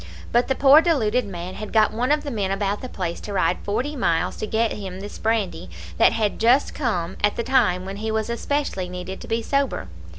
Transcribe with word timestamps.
But 0.31 0.47
the 0.47 0.55
poor 0.55 0.81
deluded 0.81 1.27
man 1.27 1.53
had 1.53 1.71
got 1.71 1.93
one 1.93 2.11
of 2.11 2.23
the 2.23 2.31
men 2.31 2.49
about 2.49 2.81
the 2.81 2.89
place 2.89 3.19
to 3.19 3.33
ride 3.33 3.59
forty 3.63 3.95
miles 3.95 4.35
to 4.37 4.47
get 4.47 4.71
him 4.73 4.99
this 4.99 5.19
brandy 5.19 5.69
that 5.99 6.11
had 6.13 6.39
just 6.39 6.73
come 6.73 7.17
at 7.23 7.35
the 7.35 7.43
time 7.43 7.85
when 7.85 7.97
he 7.97 8.09
was 8.09 8.27
especially 8.27 8.89
needed 8.89 9.21
to 9.21 9.27
be 9.27 9.43
sober. 9.43 9.89